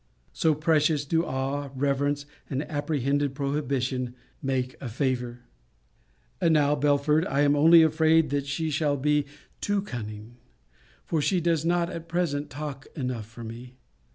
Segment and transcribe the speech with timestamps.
[0.33, 5.41] So precious do awe, reverence, and apprehended prohibition, make a favour!
[6.41, 9.27] And now, Belford, I am only afraid that I shall be
[9.61, 10.37] too cunning;
[11.05, 13.75] for she does not at present talk enough for me.